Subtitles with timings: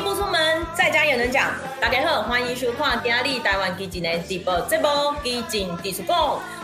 [0.00, 1.52] 不出门，在家也能讲。
[1.80, 4.86] 大家好，欢迎收看今日台湾基进的直播节目
[5.22, 6.16] 《基进伫厝讲》，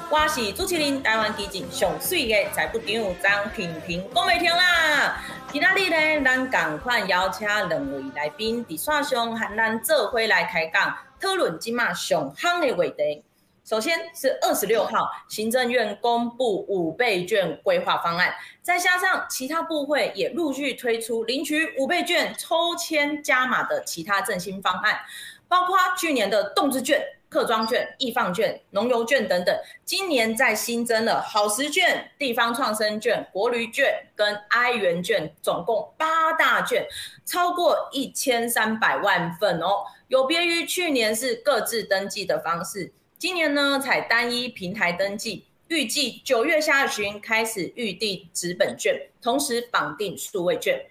[0.09, 1.03] 我是主持人。
[1.03, 2.49] 台湾基进上水的。
[2.53, 5.21] 财部长张萍萍，讲袂停啦。
[5.50, 12.73] 今日呢，咱赶快邀请两位来宾伫线上和咱做伙来开讲，讨论今麦上夯的。
[12.77, 13.25] 话题。
[13.64, 25.00] 首先是二十六号，行政院公布五倍券规划方案，再加上其他部会也陆续推出领取五倍券抽签加码的其他振兴方案，
[25.49, 36.86] 包括去年的动滋券、客庄券、易放券、农游券等等，今年再新增了好食券、地方创生券、国旅券跟哀园券，总共八大券，
[37.25, 42.92] 超过一千三百万份哦，有别于去年是各自登记的方式。
[43.19, 50.86] 今年呢，采单一平台登记，预计九月下旬开始预定纸本券，同时绑定数位券。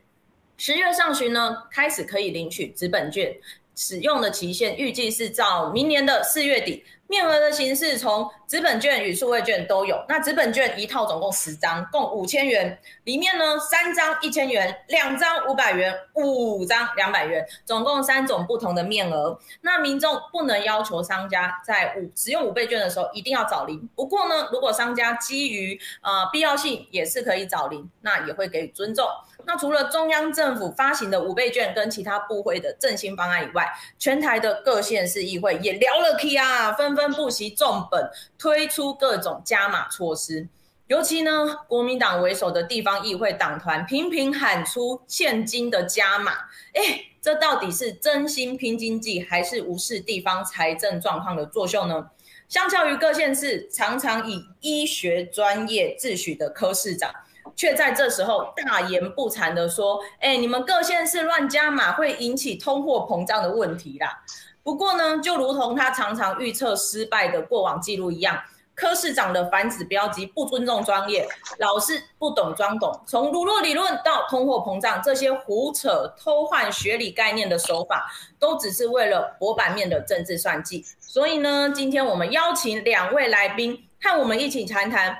[0.58, 3.36] 十月上旬呢，开始可以领取纸本券，
[3.76, 6.84] 使用的期限预计是到明年的四月底。
[7.06, 10.04] 面额的形式从纸本券与数位券都有。
[10.10, 12.76] 那纸本券一套总共十张，共五千元。
[13.04, 19.38] 里面呢，三张一千元，两张五百元，五张两百元，总共三种不同的面额。
[19.62, 23.88] 那民众不能要求商家在五使用五倍券的时候一定要找零。
[23.96, 29.06] 不过呢，如果商家基于呃必要性也是可以找零，那也会给予尊重。
[29.46, 37.14] 那除了中央政府发行的五倍券跟其他部会的振兴方案以外，全台的各县市议会也聊了起啊，纷纷。
[37.14, 40.48] 不惜重本推出各种加码措施，
[40.88, 46.32] 尤其呢，国民党为首的地方议会党团频频喊出现金的加码，
[46.74, 52.10] 哎，这到底是真心拼经济，还是无视地方财政状况的作秀呢？
[52.50, 57.14] 相较于各县市常常以医学专业自诩的柯市长，
[57.56, 64.24] 却在这时候大言不惭的说：“哎，你们各县市乱加码会引起通货膨胀的问题啦。”
[64.64, 68.42] 不过呢，就如同他常常预测失败的过往记录一样，
[68.74, 71.28] 柯市长的反指标及不尊重专业，
[71.60, 80.86] 老是不懂装懂，从儒勒理论到通货膨胀，这些胡扯偷换学理概念的手法，都只是为了博版面的政治算计。
[81.02, 85.14] 所以呢，今天我们邀请两位来宾，和我们一起谈谈。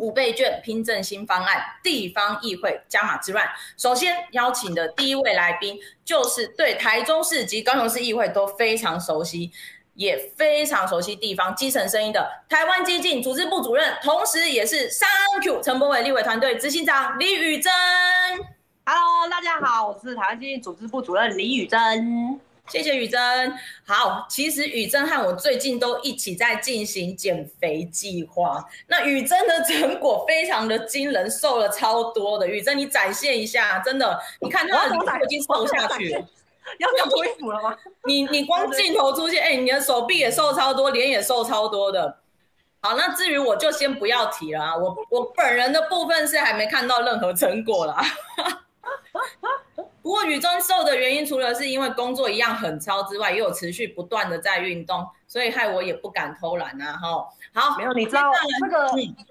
[0.00, 3.46] 五倍券拼振兴方案，地方议会加码之乱。
[3.76, 9.52] 首先邀请的第一位来宾，就是对台中市及高雄市议会都非常熟悉，
[9.94, 17.70] 也非常熟悉地方基层声音的台湾基进组织部主任，同时也是 3Q 陈柏伟立委团队执行长李宇珍。
[18.86, 22.40] Hello，大家好，我是台湾基进组织部主任李宇珍。
[22.70, 23.20] 谢谢雨珍。
[23.84, 28.64] 好，其实雨珍和我最近都一起在进行减肥计划。
[28.86, 32.46] 那雨珍的成果非常的惊人，瘦了超多的。
[32.46, 36.20] 雨珍，你展现一下，真的，你看她已经瘦下去了。
[36.78, 37.76] 要要脱衣服了吗？
[38.06, 42.18] 你你光镜头出现，哎、欸，你的手臂也瘦超多，脸也瘦超多的。
[42.80, 44.76] 好，那至于我就先不要提了啊。
[44.76, 48.00] 我我本人的部分是还没看到任何成果啦。
[50.02, 56.92] 不过宇中瘦的原因，除了是因为工作一样很超之外，也有持续不断的在运动，所以害我也不敢偷懒啊！
[56.92, 58.30] 哈，好，没有，你知道
[58.60, 58.90] 这个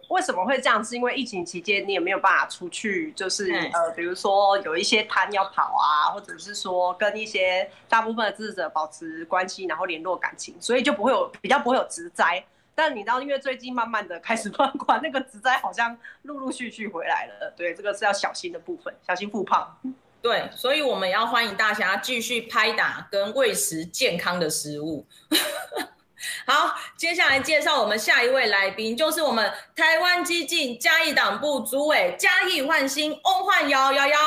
[0.09, 0.83] 为什么会这样？
[0.83, 12.43] 是因为疫情期间你也没有办法出去，就是呃，比如说有一些摊要跑啊，或者是说跟一些大部分的支持者保持关系，然后联络感情，所以就不会有比较不会有职灾。
[12.75, 17.53] 但你知道，因为最近慢慢的开始放宽，那个职灾好像陆陆续续回来了。
[17.57, 19.77] 对，这个是要小心的部分，小心复胖。
[20.21, 25.05] 对，所以我们要欢迎大家继续拍打跟喂食健康的食物。
[26.45, 34.17] 好，接下来介绍我们下一位来宾，就是我们台湾激进嘉义党部主委嘉义焕新翁焕尧尧尧。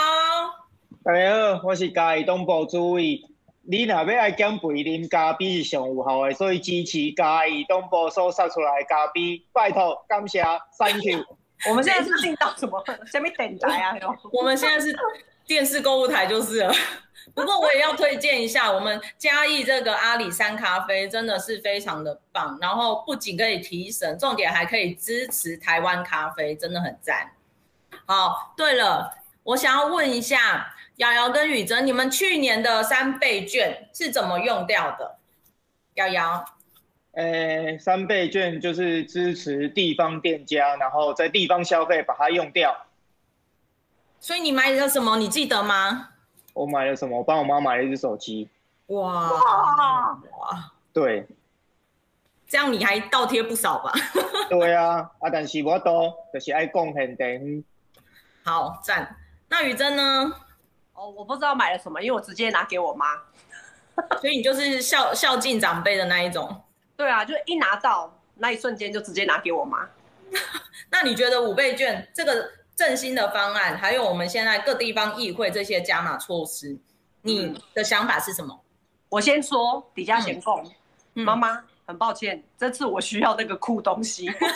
[1.05, 3.21] 大家好，我是嘉义党部主委。
[3.65, 10.43] 你若要爱减肥，啉咖啡是上有效的，所以支持嘉义党部所释出来的咖啡，拜托感谢
[10.79, 11.23] ，Thank you。
[11.69, 12.83] 我们现在是进到什么？
[13.13, 13.95] 下面等待啊？
[14.33, 14.97] 我们现在是。
[15.47, 16.73] 电视购物台就是了，
[17.35, 22.59] 不过我也要推荐一下我们嘉义这个阿里山咖啡，真的是非常的棒。
[22.61, 27.33] 然后不仅可以提神，重点还可以支持台湾咖啡，真的很赞。
[28.07, 35.19] 好，对了，我想要问一下瑶瑶跟宇珍，你们去年的三倍券是怎么用掉的？
[35.95, 36.45] 瑶瑶，
[37.13, 42.87] 呃，三倍券就是支持地方店家，然后在地方消费把它用掉。
[44.23, 45.17] 所以你买了什么？
[45.17, 46.11] 你记得吗？
[46.55, 47.19] 我买了什么？
[47.19, 48.49] 我帮我妈买了一只手机。
[48.87, 50.73] 哇哇！
[50.93, 51.27] 对，
[52.47, 53.93] 这样你还倒贴不少吧？
[54.49, 57.65] 对啊，啊，但是我都就是爱贡献点。
[58.45, 59.17] 好赞。
[59.49, 60.33] 那宇珍呢？
[60.95, 63.07] 哦，我不知道买了什么，因为我直接拿给我妈。
[64.21, 66.63] 所以你就是孝孝敬长辈的那一种。
[66.97, 69.89] 对啊，就一拿到那一瞬间就直接拿给我妈。
[70.91, 72.49] 那你觉得五倍券这个
[72.83, 76.77] 振兴的方案，还有我们现在各地方议会这些加码措施，
[77.21, 78.61] 你的想法是什么？
[79.09, 80.69] 我先说，底下先供。
[81.15, 84.27] 嗯、妈妈，很抱歉，这次我需要那个酷东西。
[84.35, 84.49] 这次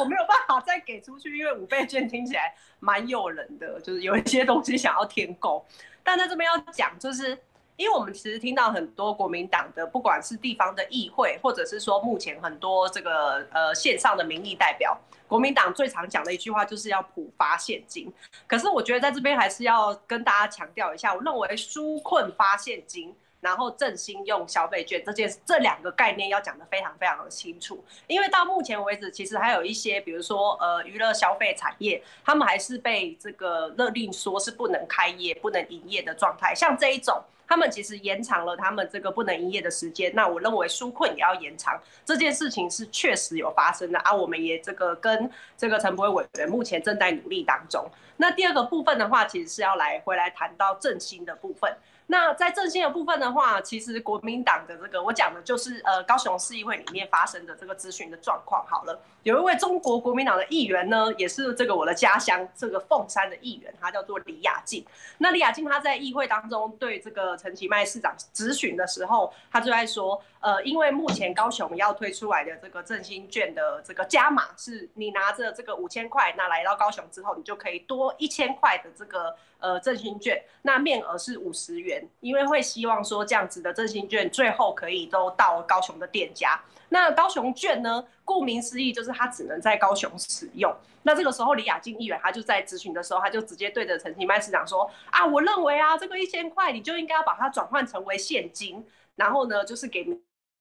[0.00, 5.64] 我没有办法再给出去，因为五倍券听起来蛮诱人的，就是有一些东西想要添购。
[6.02, 7.38] 但在这边要讲，就是
[7.76, 18.12] 因为我们其实听到很多国民党的，不管是地方的议会，或者是说目前很多这个呃线上的民意代表，国民党最常讲的一句话就是要普发现金。
[18.46, 23.14] 可是我觉得在这边还是要跟大家强调一下，我认为纾困发现金。
[23.40, 36.54] 然后振兴用消费券这件这两个概念要讲得非常非常的清楚，因为到目前为止，其实还有一些，比如说呃娱乐消费产业，他们还是被这个勒令说是不能开业、不能营业的状态。
[36.54, 40.12] 像这一种，他们其实延长了他们这个不能营业的时间。
[40.14, 44.12] 那我认为纾困也要延长，这件事情是确实有发生的啊。
[44.12, 47.86] 我们也这个跟这个陈柏惟委员目前正在努力当中。
[48.16, 51.76] 那第二个部分的话，其实是要来回来谈到振兴的部分。
[52.06, 58.62] 那在振兴的部分的话，其实国民党的这个我讲的就是呃高雄市议会里面发生的这个咨询的状况。
[58.68, 64.84] 好了，有一位中国国民党的议员呢，也是这个我的家乡这个凤山的议员，他叫做李雅静。
[65.16, 79.34] 那李雅静他在议会当中对这个陈其迈市长咨询的时候，他就在说，呃，因为目前高雄要推出来的这个振兴券的这个加码，是你拿着这个五千块，那来到高雄之后，你就可以多一千块的这个。
[79.58, 86.60] 呃，振兴券那面额是五十元，因为会希望说这样子的振兴券最后可以都到高雄的店家。
[86.90, 90.74] 那高雄券呢，顾名思义就是它只能在高雄使用。
[91.02, 98.84] 那这个时候李雅静议员他就在咨询的时候，他就直接对着陈其迈市长说啊，我认为啊，这个一千块你就应该要把它转换成为现金，
[99.16, 100.06] 然后呢就是给。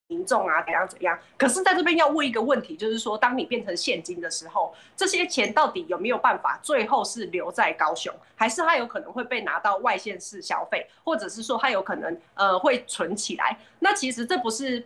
[0.08, 1.18] 民众啊，怎样怎样？
[1.38, 13.58] 可是在这边要问一个问题，就是说，当你变成现金的时候，这些钱到底有没有办法最后是留在高雄，还是它有可能会被拿到外县市消费，或者是说它有可能呃会存起来？
[13.80, 14.86] 那其实这不是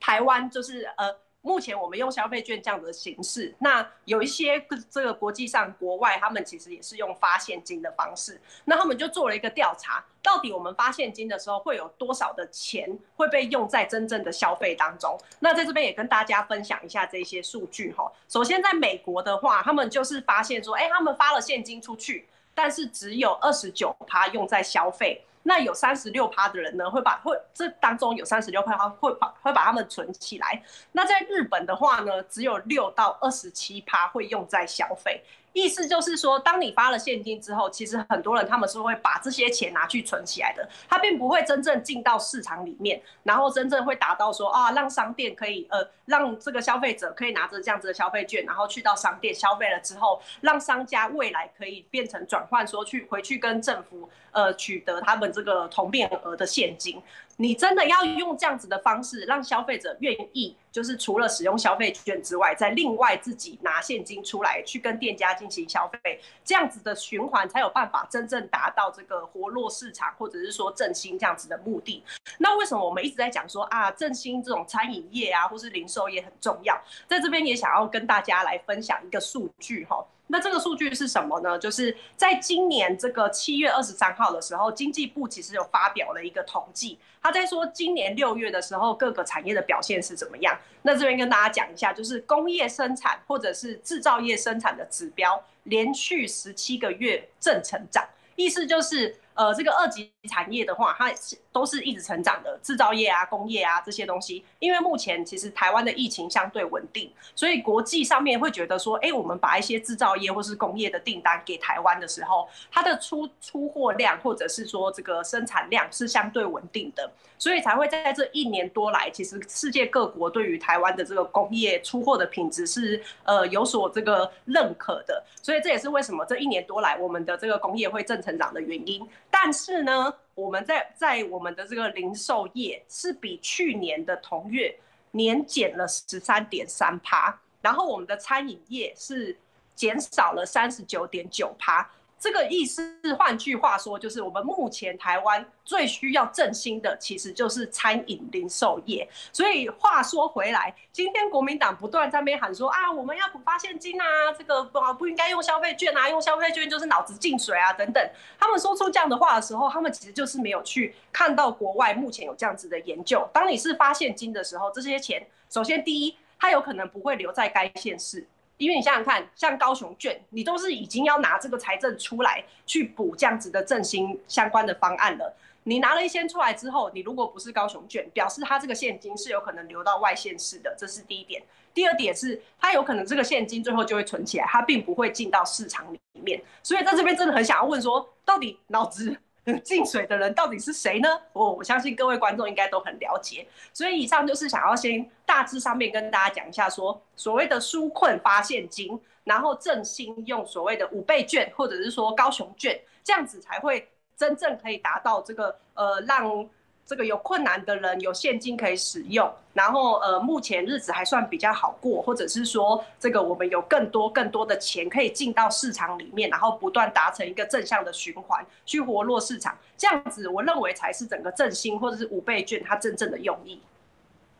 [0.00, 1.16] 台湾，就是呃。
[1.42, 8.40] 目前我们用消费券这样的形式，那有一些这个国际上国外，他们其实也是用发现金的方式。
[8.64, 15.18] 那他们就做了一个调查，到底我们发现金的时候会有多少的钱会被用在真正的消费当中？
[15.40, 18.10] 那在这边也跟大家分享一下这些数据哈。
[18.28, 25.24] 首先在美国的话，他们就是发现说，哎，他们发了现金出去，但是只有二十九趴用在消费。
[25.44, 30.62] 那有三十六趴的人呢，会把会这当中有三十六趴，会把会把他们存起来。
[30.92, 35.22] 那在日本的话呢，只有六到二十七趴会用在消费。
[35.52, 57.02] 意思就是说，当你发了现金之后，其实很多人他们是会把这些钱拿去存起来的，他并不会真正进到市场里面，然后真正会达到说啊，让商店可以呃，让这个消费者可以拿着这样子的消费券，然后去到商店消费了之后，让商家未来可以变成转换，说去回去跟政府呃取得他们这个同面额的现金。
[57.36, 72.04] 你真的要用这样子的方式，让消费者愿意，就是除了使用消费券之外，再另外自己拿现金出来去跟店家进行消费，这样子的循环才有办法真正达到这个活络市场，或者是说振兴这样子的目的。
[72.38, 76.80] 那为什么我们一直在讲说啊，振兴这种餐饮业啊，或是零售业很重要？
[77.08, 80.04] 在这边也想要跟大家来分享一个数据哈。
[80.28, 81.58] 那这个数据是什么呢？
[81.58, 90.58] 就是在今年这个七月二十三号的时候，经济部其实有发表了一个统计，他在说今年六月的时候各个产业的表现是怎么样。
[90.82, 99.16] 那这边跟大家讲一下，就是工业生产或者是制造业生产的指标连续十七个月正成长，意思就是。
[99.34, 101.10] 呃，这个二级产业的话，它
[101.50, 104.44] 都是一直成长的，制造业啊、工业啊这些东西。
[104.58, 125.24] 因为目前其实台湾的疫情相对稳定，所以国际上面会觉得说，哎，我们把一些制造业或是工业的订单给台湾的时候，它的出出货量或者是说这个生产量是相对稳定的，所以才会在这一年多来，其实世界各国对于台湾的这个工业出货的品质是呃有所这个认可的。
[125.42, 129.06] 所以这也是为什么这一年多来我们的这个工业会正成长的原因。
[129.32, 134.78] 但是呢，我们在在我们的这个零售业是比去年的同月
[135.10, 139.36] 年减了十三点三趴，然后我们的餐饮业是
[139.74, 141.90] 减少了三十九点九趴。
[142.22, 149.08] 这个意思是，换句话说，就是我们目前台湾最需要振兴的，其实就是餐饮零售业。
[149.32, 154.04] 所以话说回来，今天国民党不断在那边喊说啊，我们要补发现金啊，
[154.38, 158.10] 这个不不应该用消费券啊，用消费券就是脑子进水啊等等。
[158.38, 163.28] 他们说出这样的话的时候，他们其实就是没有去看到国外目前有这样子的研究。
[163.32, 168.28] 当你是发现金的时候，这些钱首先第一，它有可能不会留在该县市。
[168.62, 175.36] 因为你想想看，像高雄券，你都是已经要拿这个财政出来去补这样子的振兴相关的方案了。
[175.64, 181.42] 你拿了一些出来之后，你如果不是高雄券，表示它这个现金是有可能流到外县市的，这是第一点。
[181.74, 186.40] 第二点是，它有可能这个现金最后就会存起来，它并不会进到市场里面。
[186.62, 189.16] 所以在这边真的很想要问说，到底脑子
[189.64, 191.08] 进水的人到底是谁呢？
[191.32, 206.48] 我我相信各位观众应该都很了解，所以以上就是想要先大致上面跟大家讲一下说，所谓的纾困发现金，然后振兴用所谓的五倍券或者是说高雄券，这样子才会真正可以达到这个呃让。
[206.84, 223.60] 这个有困难的人有现金可以使用，然后呃，目前日子还算比较好过，或者是说这个我们有更多更多的钱可以进到市场里面，然后不断达成一个正向的循环，去活络市场，这样子我认为才是整个振兴或者是五倍券它真正的用意。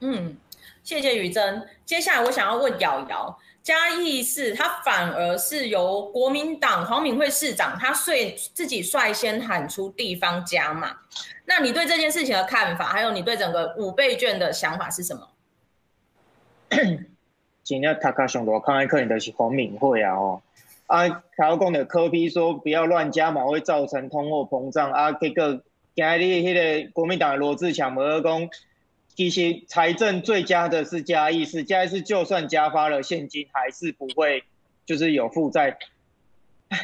[0.00, 0.36] 嗯，
[0.82, 1.66] 谢谢宇珍。
[1.86, 3.38] 接下来我想要问瑶瑶。
[3.62, 10.96] 嘉义市，他反而是由国民党黄敏惠市长，他率自己率先喊出地方加码。
[11.44, 15.28] 那你对这件事情的看法，还有你对整个五倍券的想法是什么？
[17.62, 20.42] 今天他卡上多看来可能的是黄敏惠啊哦，
[20.86, 25.62] 啊，他讲的柯 P 说不要乱加码会造成通货膨胀啊，这个
[25.94, 28.48] 今日迄个国民党的罗志强无讲。
[29.14, 34.42] 其实财政最佳的是嘉义市，嘉义市就算加发了现金，还是不会
[34.86, 35.76] 就是有负债。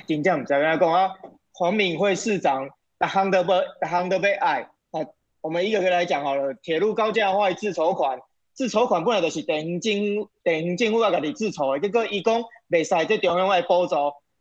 [0.06, 1.14] 金将在跟他讲啊，
[1.52, 2.68] 黄敏惠市长，
[2.98, 4.68] 大行都不大行都被爱。
[4.90, 5.00] 啊，
[5.40, 6.52] 我们一个个来讲好了。
[6.52, 8.20] 铁路高架化自筹款，
[8.52, 13.96] 自筹款本来就是地方政府地方政府要家己自筹的，结果伊讲袂使这中央来补助。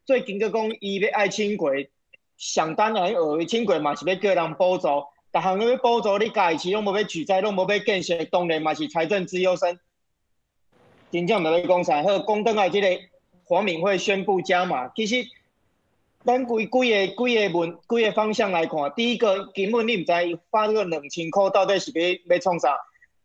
[0.05, 1.89] 最近个讲伊要爱轻轨，
[2.35, 4.87] 想当然学轻轨嘛是要叫人补助。
[5.33, 9.79] 逐项要补助你家己市，拢无要举债，拢无要建设，当然嘛是财政自由身。
[11.11, 12.99] 真正唔要讲啥，好，讲倒来，这个
[13.45, 14.89] 黄敏惠宣布加码。
[14.95, 15.25] 其实，
[16.23, 22.75] 咱规规个规个问规个方向来看，第一个根本你唔知伊发这个两千块到底是要要创啥？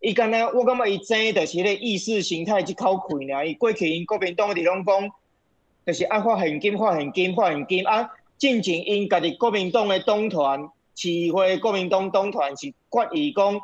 [0.01, 3.47] 伊敢若我感觉伊真的是迄个意识形态即口气尔。
[3.47, 5.11] 伊过去因国民党伫拢讲，
[5.87, 10.69] 就是爱发现金、发现金、发现金啊，进前因家己国民党的党团。
[10.95, 13.61] 市议会国民党党团是决议讲，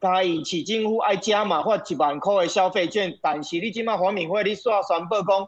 [0.00, 5.46] 嘉义市政府爱加码发一万块的消费券，但是你即马黄敏惠你煞宣布讲，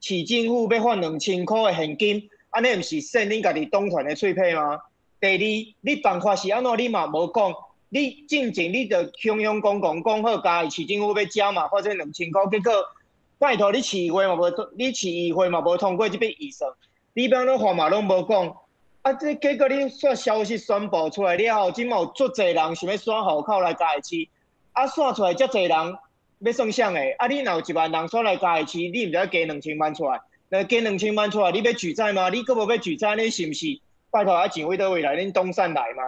[0.00, 4.78] 市政府要发两千块的现金，安尼毋是扇恁家己党团的嘴皮吗？
[5.18, 6.78] 第二，你办法是安怎？
[6.78, 7.54] 你嘛无讲，
[7.88, 12.72] 你进前你着雄雄公公讲好，嘉义市政府要加码发这两千块，结果
[13.38, 16.70] 拜托你市议会嘛无，你市议会嘛无通过即笔预算，
[17.14, 18.56] 你边拢话嘛拢无讲。
[19.06, 19.12] 啊！
[19.12, 24.28] 这结果你煞消息宣布出来了后，今嘛有足侪人想要选户口来嘉义市，
[24.72, 25.96] 啊选出来遮侪人
[26.40, 26.98] 要算啥个？
[27.18, 32.30] 啊你若有一万人选来嘉义市，你毋知要加两千万出来，那加两千万出来，你要举债吗？
[32.30, 33.80] 你阁无要举债，你是毋是？
[34.10, 36.02] 拜托啊，钱位倒位来恁东山来吗？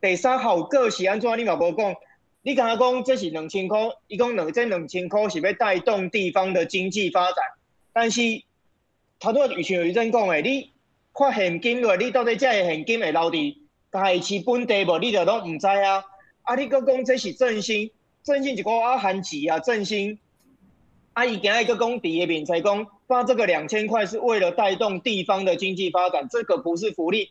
[0.00, 1.36] 第三效果是安怎？
[1.36, 1.96] 你嘛无讲，
[2.42, 7.38] 你刚才讲这是两千块，伊讲两这两千块是要带动地方的经济发展，
[7.92, 8.20] 但是
[9.18, 10.75] 头拄有像有人讲诶，你。
[11.18, 13.56] 发现金落，你到底这个现金会留伫
[13.90, 14.98] 嘉义市本地无？
[14.98, 16.04] 你就拢毋知啊！
[16.42, 17.90] 啊，你阁讲这是振兴，
[18.22, 20.18] 振兴一个啊含钱啊振兴。
[21.14, 27.30] 啊，伊今日阁讲第一面才讲发这个两千块是为了带动地方的经济发展，这个不是福利，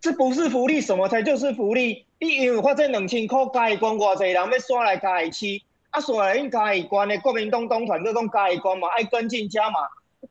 [0.00, 2.04] 这不是福利，什么才就是福利？
[2.18, 5.46] 你因为发这两千块，嘉义县偌济人要刷来嘉义市，
[5.90, 9.78] 啊刷来因嘉义县的国民党党团阁讲嘉义县嘛爱跟进加嘛。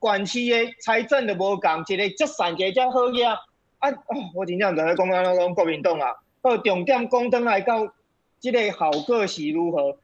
[0.01, 3.38] 县市的财政都无共，一个折善，一个折好呀
[3.77, 3.89] 啊！
[4.34, 6.08] 我真正在咧讲讲讲国民党啊，
[6.41, 7.93] 到重点讲转来到，
[8.39, 9.98] 这个效果是如何？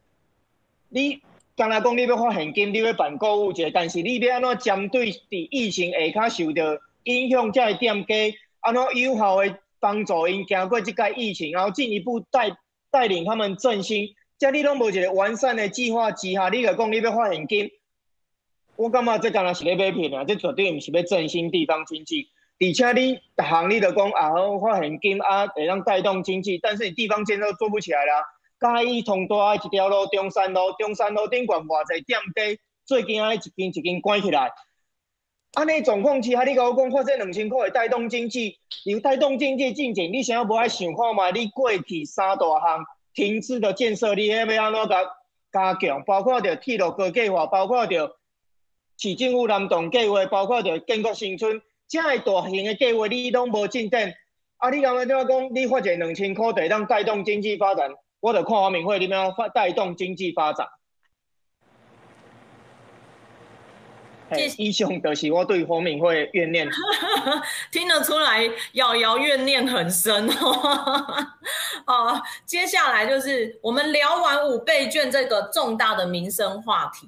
[0.89, 1.19] 你
[1.55, 8.15] 刚才讲你要发现金，你要办购物节，但是你要安怎针对伫疫情下骹受到影响这个店家，
[8.59, 12.55] 安怎有效的帮助因经过这个疫情，然后进一步带
[12.91, 17.71] 带领他们振兴，这你拢无一个完善的计划之下，你来讲你要发现金。
[18.77, 22.29] 我感觉这刚刚是咧买片啊，这绝对毋是要振兴地方经济。
[22.59, 28.23] 而且你逐项你都讲啊，好发现金啊，会当带动经济，但是你地方建设做不起来啦。
[28.59, 34.51] 嘉义通大一条路，中山路，中山路顶悬偌济店家，最近啊一间一间关起来。
[35.53, 41.31] 安尼状况之下，你甲我讲，发这两千块会带动经济，有带动经济进展，你想要无爱想看嘛？
[41.31, 45.03] 你过去三大项停滞的建设，你还要安怎甲
[45.51, 46.03] 加强？
[46.03, 48.16] 包括着铁路高架化，包括着
[48.97, 54.13] 市政府南动计划，包括着建国新村，这么大型的计划你拢无进展。
[54.57, 55.53] 啊，你刚刚怎讲？
[55.53, 60.67] 你发这两千块会当带动经济发展，我着看黄敏惠你们要发带动经济发展。
[64.57, 66.67] 以上就是我对黄敏惠的怨念，
[67.71, 71.27] 听得出来，瑶瑶怨念很深哦。
[71.87, 77.07] 哦，接下来就是我们聊完五倍券这个重大的民生话题，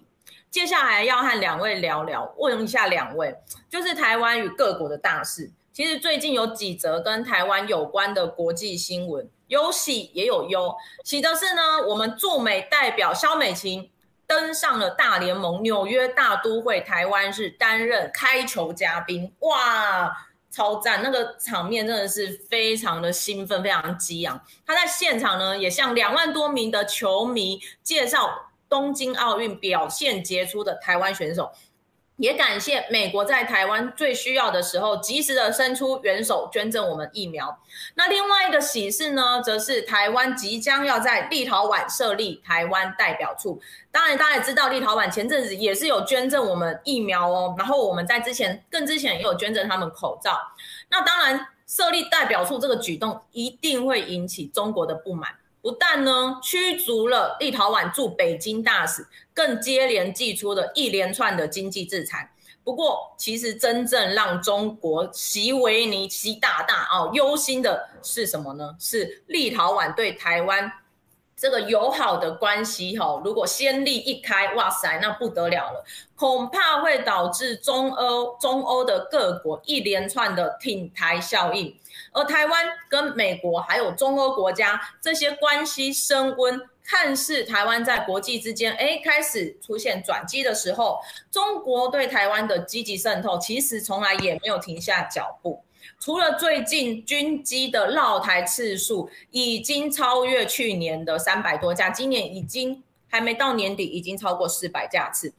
[0.51, 3.35] 接下来要和两位聊聊，问一下两位，
[3.69, 5.51] 就是台湾与各国的大事。
[5.71, 10.75] 其实最近有几则跟台湾有关的国际新闻，有喜也有忧。
[11.03, 13.89] 喜的是呢，我们驻美代表萧美琴。
[14.27, 20.15] 登上了大联盟纽约大都会台湾日，担任开球嘉宾，哇，
[20.51, 21.01] 超赞！
[21.01, 24.39] 那个场面真的是非常的兴奋，非常激昂。
[24.67, 31.51] 他在现场呢，也向两万多名的球迷介绍东京奥运表现杰出的台湾选手。
[32.17, 37.57] 也感谢美国在台湾最需要的时候，及时的伸出援手，捐赠我们疫苗。
[37.95, 43.61] 那另外一个喜事呢，则是台湾即将要在立陶宛设立台湾代表处。
[43.89, 47.55] 当然，大家也知道，立陶宛前阵子也是有捐赠我们疫苗哦。
[47.57, 50.38] 然后我们在之前更之前也有捐赠他们口罩。
[50.89, 55.38] 那当然，设立代表处这个举动一定会引起中国的不满。
[55.61, 62.31] 不但呢驱逐了立陶宛驻北京大使，更接连寄出了一连串的经济制裁。
[62.63, 68.75] 不过，其实真正让中国习维尼习大大哦忧心的是什么呢？
[68.79, 70.71] 是立陶宛对台湾
[71.39, 81.74] 这个友好的关系哈，如果先例一开，哇塞，那不得了了，恐怕会导致中欧中欧的各国一连串的挺台效应。
[82.12, 90.99] 而台湾跟美国还有中欧国家这些关系升温，看似台湾在国际之间哎开始出现转机的时候，
[91.32, 95.63] 中国对台湾的积极渗透其实从来也没有停下脚步。
[95.99, 105.33] 除了最近军机的绕台次数已经超越去年的三百多架，今年已经还没到年底已经超过四百架次。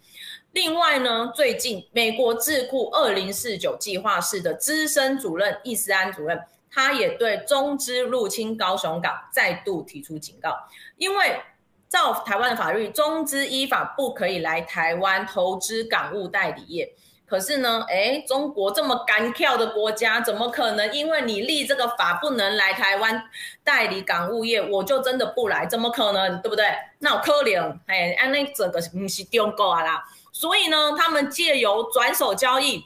[0.53, 6.41] 另外呢，最近美国智库二零四九计划室的资深主任易思安主任。
[6.73, 10.57] 他也对中资入侵高雄港再度提出警告，
[10.99, 11.41] 因为
[11.89, 16.93] 照台湾的法律，中资依法不可以来台湾投资港务代理业。
[17.31, 23.23] 可是呢，诶，中国这么干跳的国家，怎么可能因为你立这个法不能来台湾
[23.63, 25.65] 代理港务业，我就真的不来？
[25.65, 26.67] 怎么可能，对不对？
[26.99, 30.05] 那有可能，哎，安那整个不是中国啊啦。
[30.33, 32.85] 所以呢，他们借由转手交易。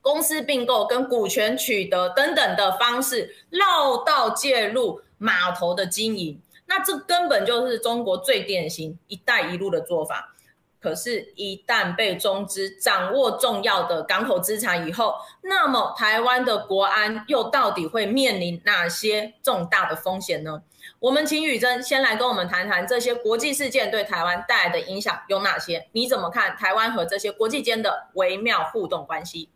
[0.00, 10.33] 公司并购跟股权取得等等的方式，绕道介入码头的经营，那这根本就是中国最典型“一带一路”的做法。
[10.84, 20.62] 可是，一旦被中资掌握重要的港口资产以后，那么台湾的国安又到底会面临哪些重大的风险呢？
[20.98, 25.88] 我们请宇珍先来跟我们谈谈这些国际事件对台湾带来的影响有哪些？
[25.92, 29.48] 你怎么看台湾和这些国际间的微妙互动关系？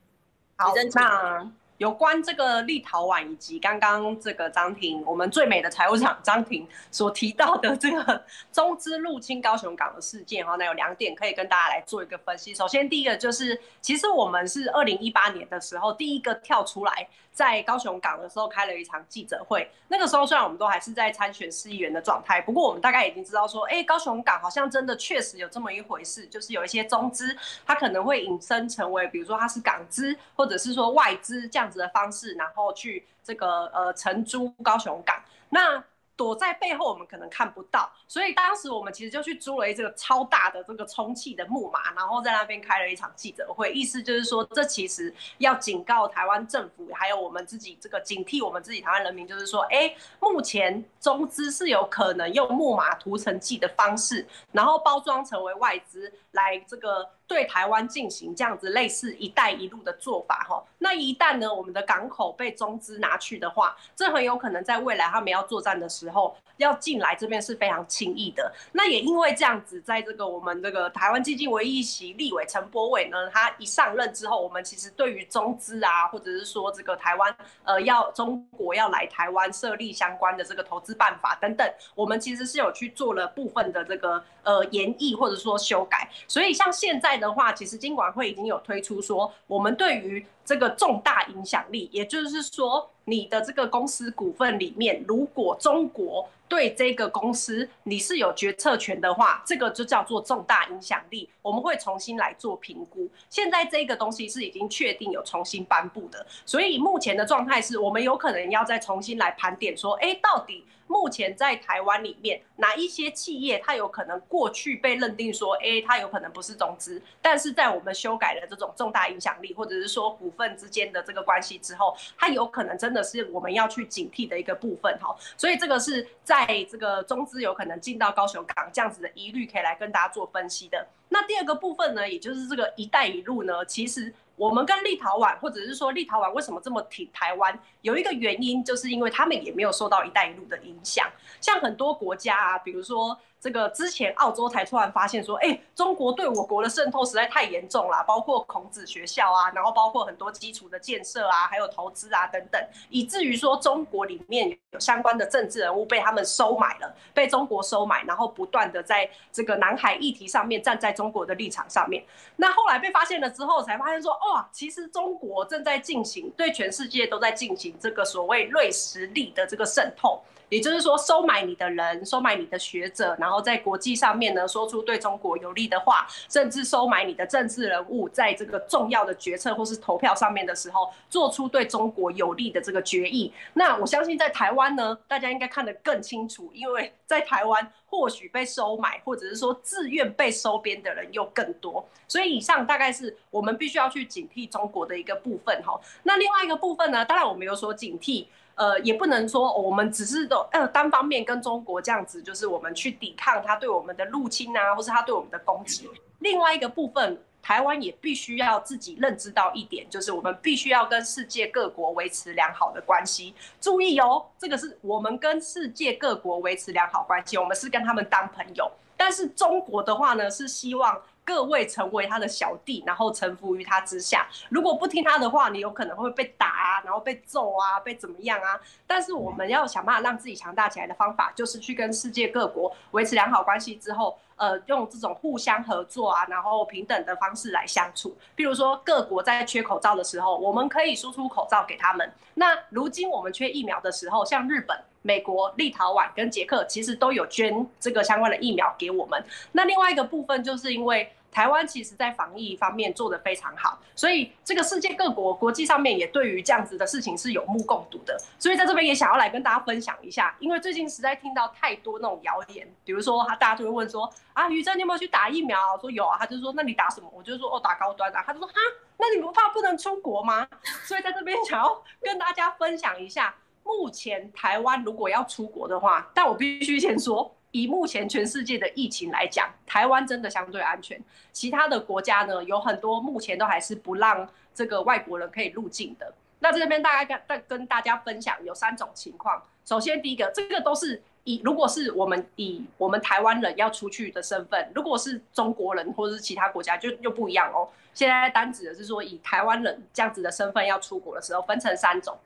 [0.56, 12.54] 好，那有关这个立陶宛以及刚刚这个张婷，我们最美的财务长张婷 所提到的这个 中资入侵高雄港的事件哈，那有两点可以跟大家来做一个分析。
[12.54, 17.08] 首先，第一个就是，其实我们是二零一八年的时候第一个跳出来。
[17.38, 35.84] 在高雄港的时候开了一场记者会，那个时候虽然我们都还是在参选市议员的状态，不过我们大概已经知道说，哎，高雄港好像真的确实有这么一回事，就是有一些中资，它可能会引申成为，比如说它是港资或者是说外资这样子的方式，然后去这个呃承租高雄港，那。
[36.18, 57.08] 躲在背后，我们可能看不到，所以当时我们其实就去租了一个超大的这个充气的木马，然后在那边开了一场记者会，意思就是说，这其实要警告台湾政府，还有我们自己这个警惕我们自己台湾人民，就是说，哎，目前中资是有可能用木马涂层剂的方式，然后包装成为外资来这个。
[57.28, 68.50] 对台湾进行这样子类似“一带一路”的做法，哈，那一旦呢，我们的港口被中资拿去的话，这很有可能在未来他们要作战的时候，要进来这边是非常轻易的。
[68.72, 86.08] 那也因为这样子，在这个我们这个台湾基进唯一席立委陈柏伟呢，他一上任之后，我们其实对于中资啊，或者是说这个台湾呃要中国要来台湾设立相关的这个投资办法等等，我们其实是有去做了部分的这个呃研议或者说修改。
[86.26, 87.17] 所以像现在。
[87.18, 103.08] 的话，其实金管会已经有推出说，我们对于这个重大影响力，也就是说，你的这个公司股份里面，如果中国对这个公司你是有决策权的话，这个就叫做重大影响力，我们会重新来做评估。
[103.30, 110.66] 现在这个东西是已经确定有重新颁布的，所以目前的状态是我们有可能要再重新来盘点说，哎，到底。
[110.90, 125.14] 目前在台湾里面，哪一些企业它有可能过去被认定说，哎，它有可能不是中资，但是在我们修改了这种重大影响力，或者是说股份之间的这个关系之后，它有可能真的是我们要去警惕的一个部分哈。
[125.36, 130.86] 所以这个是在这个中资有可能进到高雄港这样子的疑虑，可以来跟大家做分析的。
[131.08, 134.12] 那第二个部分呢，也就是这个“一带一路”呢，其实。
[134.36, 141.04] 我们跟立陶宛，或者是说立陶宛为什么这么挺台湾，有一个原因，就是因为他们也没有受到“一带一路”的影响。
[141.40, 143.18] 像很多国家啊，比如说。
[143.40, 162.04] 这个之前澳洲才突然发现说，哎，中国对我国的渗透实在太严重了，包括孔子学校啊，然后包括很多基础的建设啊，还有投资啊等等，以至于说中国里面有相关的政治人物被他们收买了，被中国收买，然后不断的在这个南海议题上面站在中国的立场上面。
[162.36, 170.20] 那后来被发现了之后，才发现说，哇，其实中国正在进行对全世界都在进行这个所谓瑞实力的这个渗透。
[170.50, 183.30] 也就是说，收买你的人，收买你的学者，然后然后在国际上面呢，说出对中国有利的话，甚至收买你的政治人物，在这个重要的决策或是投票上面的时候，做出对中国有利的这个决议。
[183.52, 191.86] 那我相信在台湾呢，大家应该看得更清楚，因为在台湾或许被收买，或者是说自愿被收编的人又更多。
[192.06, 195.78] 所以以上大概是我们必须要去警惕中国的一个部分哈。
[196.04, 198.24] 那另外一个部分呢，当然我们有说警惕。
[198.58, 205.88] 呃，也不能说我们只是都呃单方面跟中国这样子，就是我们去抵抗他对我们的入侵啊，或是他对我们的攻击。
[206.18, 213.32] 另外一个部分，台湾也必须要自己认知到一点，就是我们必须要跟世界各国维持良好的关系。
[213.60, 218.68] 注意哦，这个是我们跟世界各国维持良好关系，我们是跟他们当朋友。
[218.96, 221.00] 但是中国的话呢，是希望。
[221.28, 224.26] 各位成为他的小弟，然后臣服于他之下。
[224.48, 228.58] 如果不听他的话，你有可能会被打啊，然后被揍啊，被怎么样啊？
[228.86, 238.16] 但是我们要想办法让自己强大起来的方法，就是去跟世界各国维持良好关系之后，呃，用这种互相合作啊，然后平等的方式来相处。
[238.34, 242.10] 比如说，各国在缺口罩的时候，我们可以输出口罩给他们。
[242.36, 244.82] 那如今我们缺疫苗的时候，像日本。
[245.02, 249.24] 美国、立陶宛跟捷克其实都有捐这个相关的疫苗给我们。
[249.52, 258.18] 那另外一个部分，就是因为台湾其实在防疫方面做得非常好，所以这个世界各国国际上面也对于这样子的事情是有目共睹的。
[258.38, 265.58] 所以在这边也想要来跟大家分享一下，因为最近实在听到太多那种谣言，比如说他大家就会问说啊，于正你有没有去打疫苗？
[265.80, 267.08] 说有啊，他就说那你打什么？
[267.14, 268.22] 我就说哦，打高端啊。
[268.26, 268.54] 他就说哈，
[268.96, 270.48] 那你不怕不能出国吗？
[270.86, 273.34] 所以在这边想要跟大家分享一下。
[273.70, 281.00] 目前台湾如果要出国的话，但我必须先说，以目前全世界的疫情来讲，台湾真的相对安全。
[281.32, 286.12] 其他的国家呢，有很多目前都还是不让这个外国人可以入境的。
[286.40, 289.42] 那这边大概跟跟大家分享有三种情况。
[289.64, 297.68] 首先第一个，这个都是以如果是我们以我们台湾人要出去的身份，如果是中国人或者是其他国家就又不一样哦。
[297.92, 302.16] 现在单指的是说，以台湾人这样子的身份要出国的时候，分成三种。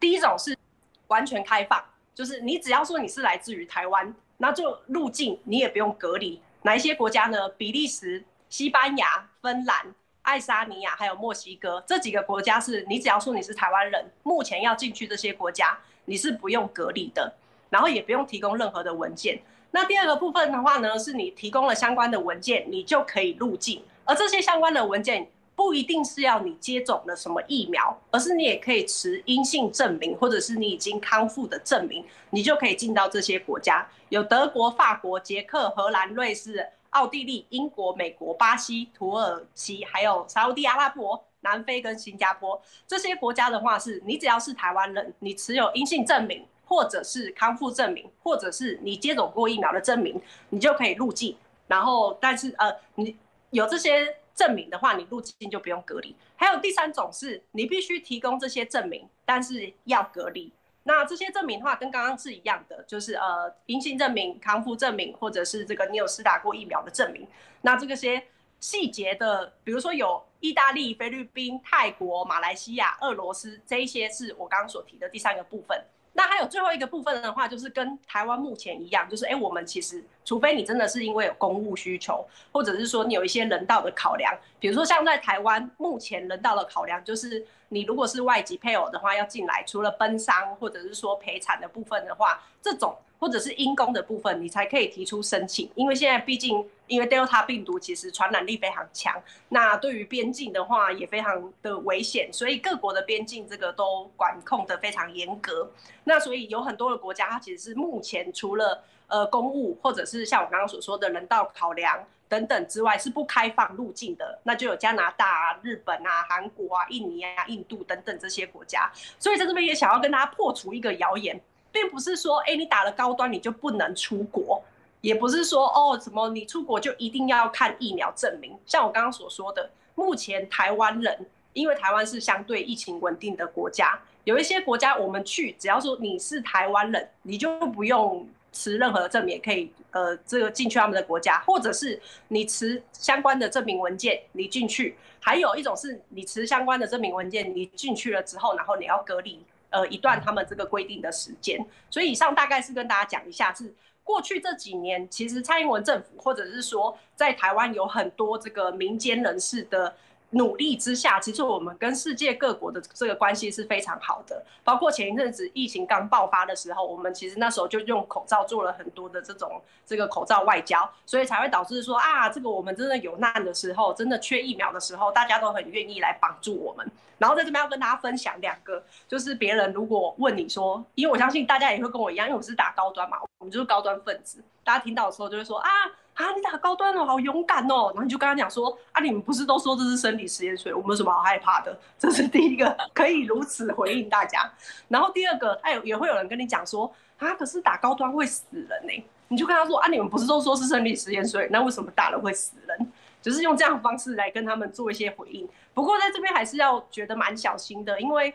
[0.00, 0.58] 第一种是
[1.06, 1.80] 完全开放，
[2.12, 4.12] 就是你只要说你是来自于台湾，
[4.42, 6.42] 那就入境你也不用隔离。
[6.62, 7.48] 哪一些国家呢？
[7.50, 17.32] 比利时、西班牙、芬兰、爱沙尼亚还有墨西哥这几个国家是你只要说你是台湾人，目前要进去这些国家你是不用隔离的，
[17.70, 19.40] 然后也不用提供任何的文件。
[19.70, 25.30] 那第二个部分的话呢，是你提供了相关的文件，你就可以入境，而这些相关的文件。
[25.54, 33.86] 不一定是要你接种了什么疫苗，而是你也可以持阴性证明，或者是你已经康复的证明，你就可以进到这些国家。
[34.08, 51.36] 有德国、法国、捷克、荷兰、瑞士、奥地利、英国、美国、巴西、土耳其，还有沙乌地阿拉伯、南非跟新加坡这些国家的话，是你只要是台湾人，你持有阴性证明，或者是康复证明，或者是你接种过疫苗的证明，你就可以入境。
[51.68, 53.14] 然后，但是呃，你
[53.50, 54.16] 有这些。
[54.34, 56.14] 证明的话，你入境就不用隔离。
[56.36, 60.52] 还有第三种是，你必须提供这些证明，但是要隔离。
[60.84, 67.26] 那这些证明的话，跟刚刚是一样的，就是呃阴性证明、康复证明，或者是这个你有施打过疫苗的证明。
[67.60, 68.24] 那这个些
[68.58, 75.84] 细节的，比如说有意大利、菲律宾、泰国、马来西亚、俄罗斯这一些，是我刚刚所提的第三个部分。
[76.14, 92.96] 那还有最后一个部分的话，就是跟台湾目前一样，就是哎，我们其实除非你真的是因为有公务需求，或者是说你有一些人道的考量，比如说像在台湾目前人道的考量，就是你如果是外籍配偶的话要进来，除了奔丧或者是说陪产的部分的话，这种。
[93.22, 95.70] 或者是因公的部分，你才可以提出申请。
[95.76, 105.70] 因为现在毕竟，因为 Delta 病毒其实传染力非常强，那对于边境的话也非常的危险，所以各国的边境这个都管控得非常严格。
[106.02, 114.40] 那所以有很多的国家，它其实是目前除了呃公务或者是像我刚刚所说的人道考量等等之外，是不开放入境的。
[114.42, 118.90] 那就有加拿大啊、日本啊、韩国啊、印尼啊、印度等等这些国家。
[119.20, 121.40] 所以在这边也想要跟大家破除一个谣言。
[121.72, 124.62] 并不是说，哎，你打了高端你就不能出国，
[125.00, 128.56] 也不是说，哦，什么你出国就一定要看疫苗证明。
[128.66, 144.96] 像我刚刚所说的，目前台湾人，因为台湾是相对疫情稳定的国家，有一些国家我们去，只要说你是台湾人，你就不用持任何的证明，也可以，呃，这个进去他们的国家，或者是你持相关的证明文件，你进去。
[145.24, 149.40] 还有一种是你持相关的证明文件，你进去了之后，然后你要隔离。
[149.72, 159.94] 呃，一段他们这个规定的时间，所以以上大概是跟大家讲一下，是过去这几年，其实蔡英文政府或者是说在台湾有很多这个民间人士的。
[160.32, 164.44] 努力之下，其实我们跟世界各国的这个关系是非常好的。
[164.64, 176.90] 包括前一阵子疫情刚爆发的时候，我们其实那时候就用口罩做了很多的这种这个口罩外交，所以才会导致说啊，这个我们真的有难的时候，真的缺疫苗的时候，大家都很愿意来帮助我们。
[177.18, 185.68] 然后在这边要跟大家分享两个，就是别人如果问你说，因为我相信大家也会跟我一样，因为我是打高端嘛，我们就是高端分子，大家听到的时候就会说啊。
[186.14, 187.88] 啊，你打高端哦，好勇敢哦！
[187.88, 191.78] 然后你就跟他讲说，啊，你们不是都说这是生理实验，所以我们有什么好害怕的？
[191.98, 194.50] 这是第一个可以如此回应大家。
[194.88, 199.04] 然后第二个，他也会有人跟你讲说，啊，可是打高端会死人呢。
[199.28, 202.92] 你就跟他说，啊，你们不是都说是生理实验，所以那为什么打了会死人？
[203.22, 205.48] 就是用这样的方式来跟他们做一些回应。
[205.72, 208.34] 不过在这边还是要觉得蛮小心的，因为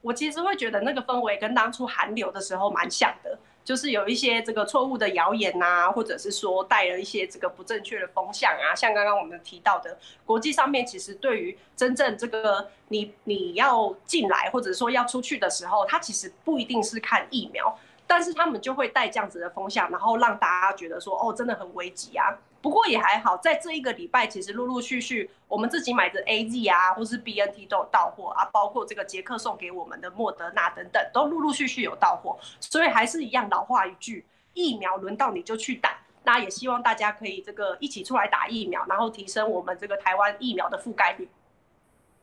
[0.00, 3.38] 我其实会觉得那个氛围跟当初韩流的时候蛮像的。
[3.64, 9.96] 就是有一些这个错误的谣言呐，或者是说带了一些这个不正确的风向啊，像刚刚我们提到的，
[10.26, 22.36] 国际上面其实对于真正这个你你要进来或者说要出去的时候，它其实不一定是看疫苗，但是他们就会带这样子的风向，然后让大家觉得说哦，真的很危急啊。
[22.62, 32.38] 不过也还好，在这一个礼拜，其实陆陆续续我们自己买的 AZ 啊，或是 BNT 都有到货啊，包括这个捷克送给我们的莫德纳等等，都陆陆续续有到货。
[32.60, 35.98] 所以还是一样老话一句，疫苗轮到你就去打。
[36.24, 41.28] 那也希望大家可以这个一起出来打疫苗，然后提升我们这个台湾疫苗的覆盖率。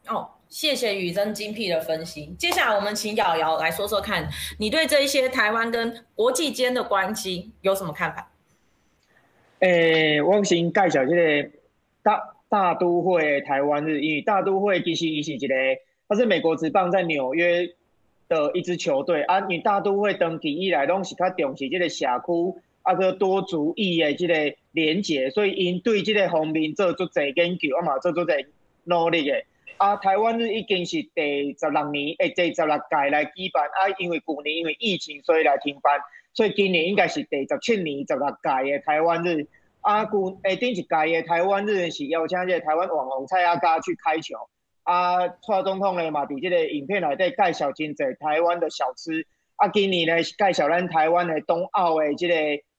[0.08, 2.34] 哦，谢谢宇珍精辟的分析。
[2.40, 4.26] 接下来我们请瑶瑶来说说看，
[4.58, 8.29] 你对这一些台湾跟国际间的关系有什么看法？
[9.60, 11.50] 诶、欸，我先介绍这个
[12.02, 15.54] 大大都会台湾日，因为大都会其实伊是一个，
[16.08, 17.68] 它是美国职棒在纽约
[18.30, 19.42] 的一支球队啊。
[19.42, 28.46] 因为大都会登记以来拢是较重视这个社区啊个多族裔的这个连结，所以因对这个方面做足侪研究啊嘛，做足侪
[28.86, 29.44] 努力的。
[29.76, 36.00] 啊，台湾日已经是第十六年，诶，第十六届来举办啊，因为去年因为疫情所以来停办。
[36.40, 39.46] 所以今年应该是第十七年十六届嘅台湾日，
[39.82, 44.38] 啊，古诶顶一届嘅台湾日是邀请这个台湾网红蔡阿嘎去开球，
[44.84, 52.34] 啊，蔡总统咧嘛伫这个影片内底介绍真济台湾的小吃，啊，今年呢是介绍咱台湾的冬奥的这个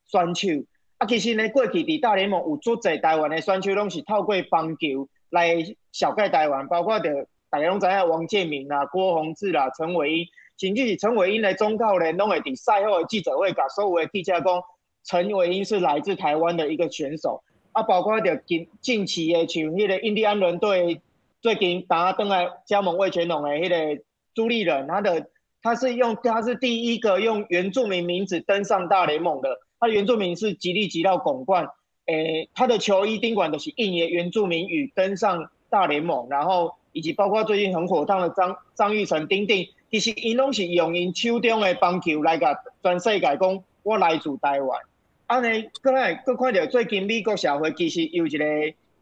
[0.07, 0.64] 选手，
[0.96, 5.59] 啊，其实呢过去伫大联盟有足济台湾的选手拢是透过棒球来
[5.92, 7.11] 小盖台湾，包括着
[7.51, 10.27] 大家拢知影王建民啦、郭泓志啦、陈伟殷。
[10.61, 14.62] 甚至是陈伟英的忠告呢，拢会伫赛后的记者会，甲所有的记者讲，
[15.05, 17.42] 陈伟英是来自台湾的一个选手。
[17.73, 21.01] 啊，包括着近近期的像迄个印第安人队
[21.40, 24.03] 最近打登来加盟味全龙的迄个
[24.35, 25.31] 朱立人，他的
[25.62, 31.70] 他是用他是第一个用原住民名字登上大联盟的，他原住民是吉利吉绕巩冠，
[32.05, 39.66] 诶、他的球衣宾馆都是印的原住民语登上大联盟，然后以及包括最近很火烫的张张玉成丁丁。
[39.90, 44.81] 其实因拢是用因手中的棒球来甲全世界讲，我来自台湾。
[45.26, 48.44] 安尼，阁来搁看到最近美国社会其实有一个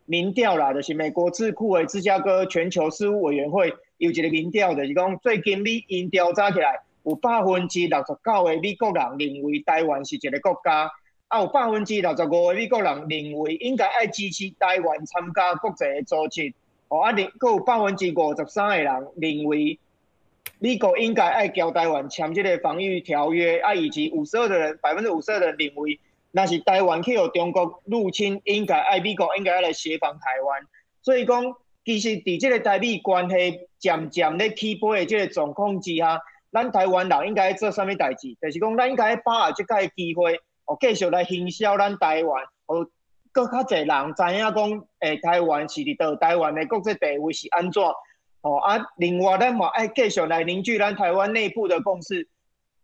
[0.07, 10.91] 民调啦，就是美国智库的芝加哥全球事务委员会有一个民调，就是讲最近美因调查起来，有百分之六十九的美国人认为台湾是一个国家，
[11.29, 16.55] 啊，有百分之六十五的美国人认为应该爱支持台湾参加国际的组织，
[16.89, 19.79] 哦，啊，另搁有百分之五十三的人认为。
[20.59, 26.01] 美国应该爱交台湾签这个防御条约，啊，以及五十二的人，百分之五十二的人认为，
[26.33, 30.61] 那是台湾去有中国入侵，应该爱美国应该要来协防台湾。
[31.03, 38.37] 所以讲，其实伫这个台美关系渐渐咧起飞的这个状况之下，咱台湾人应该做啥物代志？
[38.41, 42.87] 就是讲，咱应该把握这个机会，哦，继续来行销咱台湾，哦，
[43.31, 47.83] 更较侪人知影讲，诶、欸，台湾是伫倒，台湾的国际地位是安怎？
[48.43, 52.29] 哦啊，另外咱嘛爱继续来凝聚咱台湾内部的共识，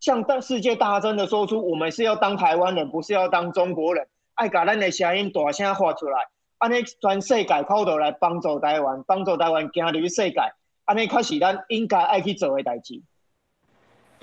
[0.01, 4.07] 向大世界大声的说出，我们是要当台湾人，不是要当中国人。
[4.35, 6.19] 爱把咱的声音大声发出来，
[6.59, 10.41] 安尼全世界靠到来帮助台湾，帮助台湾走入世界，
[10.87, 13.01] 安尼才是咱应该爱去做的代志。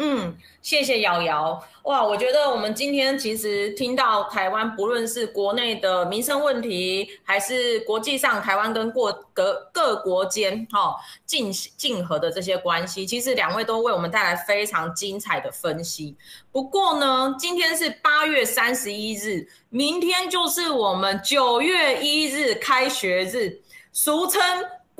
[0.03, 1.63] 嗯，谢谢瑶瑶。
[1.83, 10.95] 哇，我觉得我们今天其实听到台湾，不论是国内的民生问题，还是国际上台湾跟各各各国间哈
[11.27, 16.15] 竞竞合的这些关系，其实两位都为我们带来非常精彩的分析。
[16.51, 23.61] 不过呢，今天是八月三十一日，明天就是我们九月一日开学日，
[23.93, 24.41] 俗称。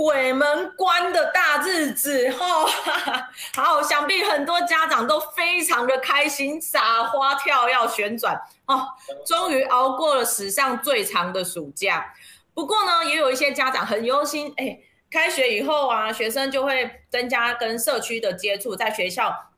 [0.01, 2.65] 鬼门关的大日子，哈，
[3.55, 8.35] 好，想必很多家长都非常的开心，撒花跳要旋转
[8.65, 8.87] 哦，
[9.23, 12.11] 终于熬过了史上最长的暑假。
[12.55, 14.79] 不过呢，也有一些家长很忧心，哎，
[15.11, 19.50] 开学以后啊，学生就会增加跟社区的接触，在学校。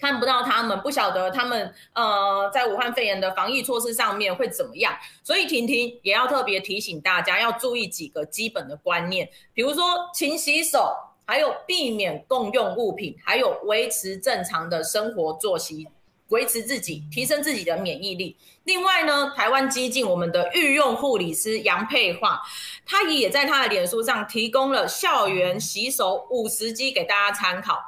[0.00, 10.94] 看不到他们，不晓得他们呃，在武汉肺炎的防疫措施上面会怎么样，所以婷婷也要特别提醒大家要注意几个基本的观念，比如说勤洗手，
[11.26, 15.86] 还有避免共用物品，还有维持正常的生活作息，
[16.28, 18.36] 维持自己，提升自己的免疫力。
[18.64, 22.38] 另外呢，台湾基进我们的御用护理师杨佩樺，
[22.86, 27.78] 他也在他的脸书上提供了校园洗手五十机给大家参考。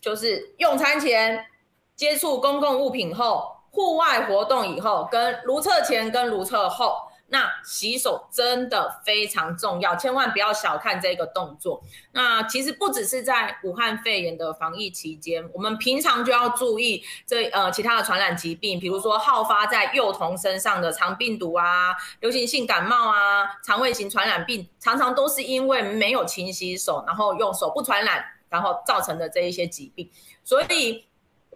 [0.00, 1.46] 就是用餐前、
[1.96, 11.82] 接触公共物品后、户外活动以后、跟如厕前跟如厕后，那洗手真的非常重要，千万不要小看这个动作。
[12.12, 28.24] 那其实不只是在武汉肺炎的防疫期间，我们平常就要注意这呃其他的传染疾病，比如说好发在幼童身上的肠病毒啊、流行性感冒啊、肠胃型传染病，常常都是因为没有勤洗手，然后用手不传染。
[28.48, 30.10] 然后造成的这一些疾病，
[30.44, 31.06] 所以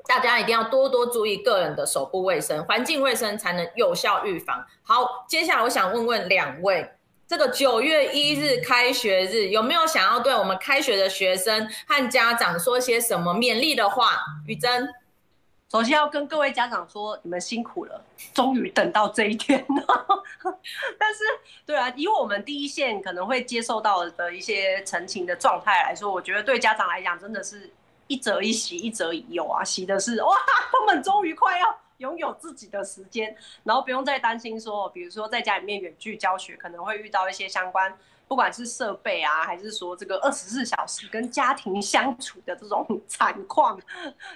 [0.06, 4.66] 大家一定要多多注意个人的手部卫生、环境卫生，才能有效预防。
[4.82, 6.90] 好，接下来我想问问两位，
[7.26, 14.22] 这个九月一日开学日，有没有想要对我们开学的学生和家长说些什么勉励的话？
[14.46, 14.88] 雨珍。
[15.72, 18.04] 首先要跟各位家长说，你们辛苦了，
[18.34, 20.22] 终于等到这一天了。
[21.00, 21.20] 但是，
[21.64, 27.72] 对啊，以我们第一线可能会接受到的一些陈情的状态来说，我觉得对家长来讲，真的是
[28.06, 29.64] 一则一喜，一则一忧啊。
[29.64, 30.36] 喜的是，哇，
[30.70, 37.96] 他们终于快要拥有自己的时间，然后不用再担心说，比如说在家里面远距教学，可能会遇到一些相关。
[38.28, 43.78] 不管是设备啊，还是说这个二十四小时跟家庭相处的这种 惨况，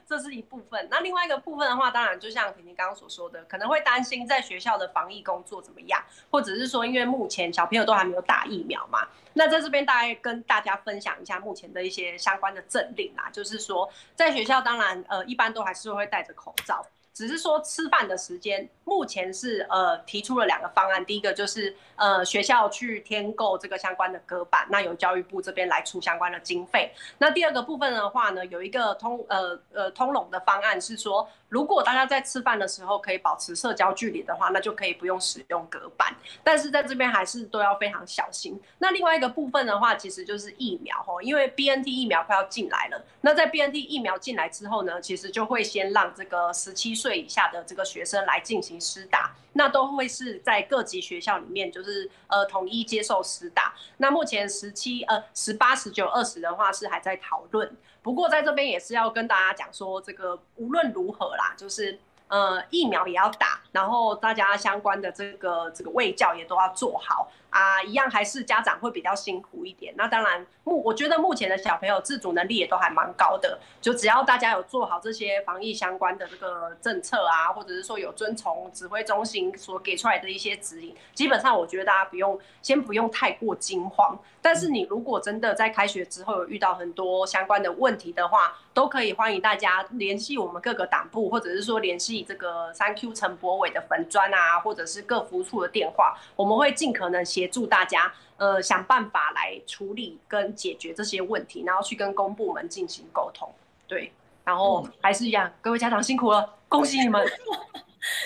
[0.07, 0.87] 这是一部分。
[0.90, 5.98] 那另外一个部分的话，当然就像婷婷刚刚所说的，可能会担心在学校的防疫工作怎么样，
[6.31, 9.09] 或者是说，因为目前小朋友都还没有打疫苗嘛。
[9.33, 16.85] 那在这边大概跟大家分享一下目前的一些相关的政令啊，就是说在学校当然呃一般都还是会戴着口罩。
[17.16, 26.92] 只是说吃饭的时间，目前是呃提出了两个方案，第一个就是呃学校去添购这个相关的隔板，那由教育部这边来出相关的经费。
[27.16, 36.12] 那第二个部分的话呢，有一个通呃呃通融的方案是说，如果大家在吃饭的时候可以保持社交距离的话，那就可以不用使用隔板。
[36.42, 38.61] 但是在这边还是都要非常小心。
[38.78, 43.04] 那另外一个部分的话，其实就是疫苗吼，因为 BNT 疫苗快要进来了。
[43.20, 46.96] 那在 BNT 疫苗进来之后呢，其实就会先让这个十七。
[46.96, 53.75] 岁以下的这个学生来进行施打，那都会是在各级学校里面，就是呃统一接受实打。
[53.97, 61.99] 那目前十七呃十八十九二十的话是还在讨论，不过在这边也是要跟大家讲说，这个无论如何啦，就是。
[62.29, 69.95] 呃，疫苗也要打，然后大家相关的这个这个卫教也都要做好啊，一样还是家长会比较辛苦一点。
[69.97, 84.19] 那当然目我觉得目前的小朋友自主能力也都还蛮高的，就只要大家有做好这些防疫相关的这个政策啊，或者是说有遵从指挥中心所给出来的一些指引，基本上我觉得大家不用先不用太过惊慌。
[84.42, 103.49] 但是你如果真的在开学之后有遇到很多相关的问题的话，都可以欢迎大家联系我们各个党部，或者是说联系这个三 Q 陈柏伟的粉砖啊，或者是各服处的电话，我们会尽可能协助大家，呃，想办法来处理跟解决这些问题，然后去跟公部门进行沟通。
[103.87, 104.13] 对，
[104.44, 107.27] 然后还是一样，各位家长辛苦了，恭喜你们。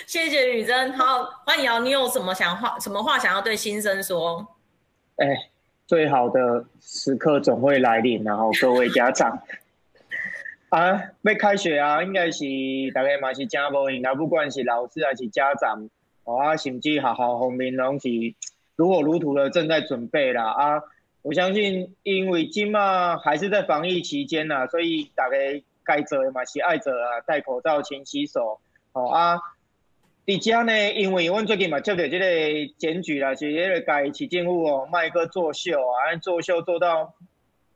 [0.07, 1.81] 谢谢宇珍，好，欢迎哦。
[1.81, 4.47] 你有什么想话，什么话想要对新生说？
[5.17, 5.51] 哎、欸，
[5.87, 9.43] 最好的时刻总会来临，然后各位家长
[10.69, 12.45] 啊，要开学啊，应该是
[12.95, 15.89] 大家嘛是真无闲啊，不管是老师还是家长，
[16.25, 18.09] 哦啊，甚至学校方面拢是
[18.81, 20.83] 如火如荼的正在准备啦啊。
[21.21, 25.37] 我相信，因为今嘛还是在防疫期间呐，所以大家
[25.85, 28.59] 该做的嘛是爱做啊，戴口罩、勤洗手，
[28.95, 29.37] 哦啊。
[30.27, 32.27] 而且呢，因为阮最近嘛接到这个
[32.79, 37.13] 检举啦，是迄个家市政府哦，卖个作秀啊，作秀做到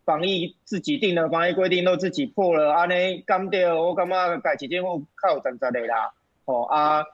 [0.07, 6.15] 防疫自己定的防疫规定都自己破了，安尼干掉我感觉家市政府较有担责的啦。
[6.47, 7.05] 哦啊，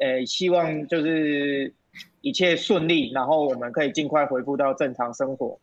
[0.00, 1.72] 诶、希望就是
[2.20, 5.58] 一切顺利，然后我们可以尽快恢复到正常生活。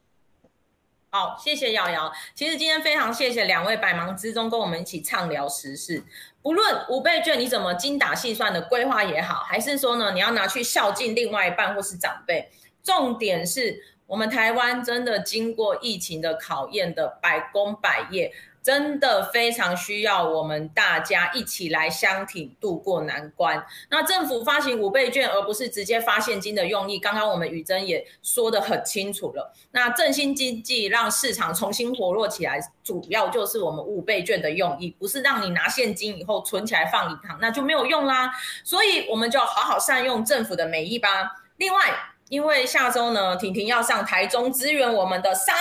[1.09, 2.11] 好，谢谢瑶瑶。
[2.33, 6.03] 其实今天非常谢谢两位百忙之中跟我们一起畅聊时事。
[6.41, 12.49] 不论五倍券你怎么精打细算的规划也好，还是说呢，你要拿去孝敬另外一半或是长辈，
[12.83, 18.31] 重点是我们台湾真的经过疫情的考验的百工百业。
[18.65, 23.63] 真的非常需要我们大家一起来相挺度过难关。
[23.91, 29.53] 那政府发行五倍券，而不是直接发现金的用意，刚刚我们宇珍也说得很清楚了。
[29.69, 38.31] 那振兴经济，让市场重新活络起来，主要就是我们五倍券的用意，不是让你拿现金以后存起来放银行，那就没有用啦。
[38.63, 41.33] 所以我们就好好善用政府的美意吧。
[41.57, 41.93] 另外，
[42.29, 45.55] 因为下周呢，婷婷要上台中支援我们的三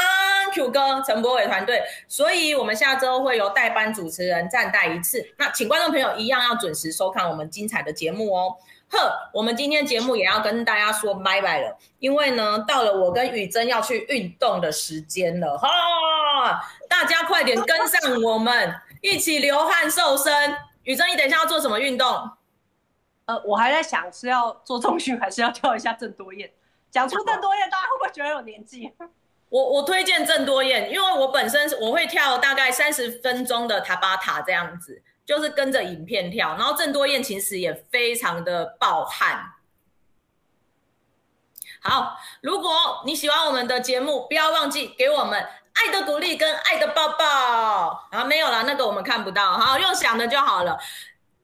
[0.54, 5.26] Q 哥陈柏伟团队，所以我们下周会由代班主持人暂代一次。
[5.36, 8.56] 那请观众朋友一样要准时收看我们精彩的节目哦。
[8.90, 15.68] 呵，我们今天节目也要跟大家说拜拜了，因为呢，到了我跟宇珍要去运动的时间了哈，
[16.88, 20.56] 大家快点跟上我们，一起流汗瘦身。
[20.84, 22.08] 宇珍，你等一下要做什么运动？
[23.24, 26.48] 呃，我还在想是要做重训还是要跳一下郑多燕。
[26.90, 28.92] 讲出郑多燕，大家会不会觉得有年纪？
[29.54, 36.56] 我我推荐郑多燕，因为我本身我会跳大概三十分钟的塔巴塔这样子，就是跟着影片跳。
[36.56, 39.52] 然后郑多燕其实也非常的爆汗。
[41.80, 48.08] 好，如果你喜欢我们的节目，不要忘记给我们爱的鼓励跟爱的抱抱。
[48.10, 50.76] 啊，没有啦，那个我们看不到，好，用想的就好了。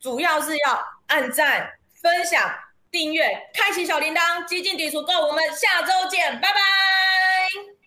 [0.00, 2.52] 主要是要按赞、分享、
[2.90, 5.28] 订阅、开启小铃铛，基进底足够。
[5.28, 6.58] 我们下周见，拜拜，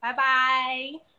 [0.03, 1.12] 拜拜。